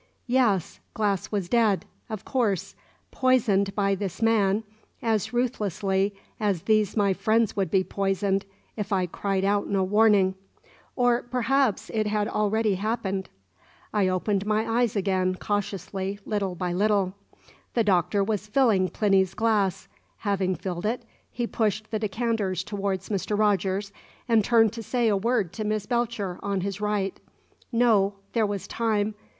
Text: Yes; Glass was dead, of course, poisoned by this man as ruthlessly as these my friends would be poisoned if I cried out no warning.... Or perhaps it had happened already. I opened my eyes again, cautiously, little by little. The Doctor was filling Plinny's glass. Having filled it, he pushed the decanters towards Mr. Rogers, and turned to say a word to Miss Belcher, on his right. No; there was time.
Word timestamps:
Yes; 0.25 0.79
Glass 0.95 1.31
was 1.31 1.47
dead, 1.47 1.85
of 2.09 2.25
course, 2.25 2.73
poisoned 3.11 3.75
by 3.75 3.93
this 3.93 4.19
man 4.19 4.63
as 4.99 5.31
ruthlessly 5.31 6.15
as 6.39 6.63
these 6.63 6.97
my 6.97 7.13
friends 7.13 7.55
would 7.55 7.69
be 7.69 7.83
poisoned 7.83 8.43
if 8.75 8.91
I 8.91 9.05
cried 9.05 9.45
out 9.45 9.67
no 9.67 9.83
warning.... 9.83 10.33
Or 10.95 11.21
perhaps 11.21 11.91
it 11.91 12.07
had 12.07 12.17
happened 12.25 12.31
already. 12.35 12.81
I 13.93 14.07
opened 14.07 14.47
my 14.47 14.81
eyes 14.81 14.95
again, 14.95 15.35
cautiously, 15.35 16.17
little 16.25 16.55
by 16.55 16.73
little. 16.73 17.13
The 17.75 17.83
Doctor 17.83 18.23
was 18.23 18.47
filling 18.47 18.89
Plinny's 18.89 19.35
glass. 19.35 19.87
Having 20.17 20.55
filled 20.55 20.87
it, 20.87 21.05
he 21.29 21.45
pushed 21.45 21.91
the 21.91 21.99
decanters 21.99 22.63
towards 22.63 23.09
Mr. 23.09 23.37
Rogers, 23.37 23.91
and 24.27 24.43
turned 24.43 24.73
to 24.73 24.81
say 24.81 25.09
a 25.09 25.15
word 25.15 25.53
to 25.53 25.63
Miss 25.63 25.85
Belcher, 25.85 26.39
on 26.41 26.61
his 26.61 26.81
right. 26.81 27.19
No; 27.71 28.15
there 28.33 28.47
was 28.47 28.67
time. 28.67 29.13